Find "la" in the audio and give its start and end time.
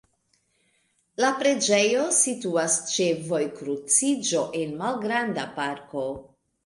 1.23-1.27